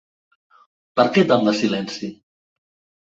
[1.01, 2.13] Per què tant de silenci?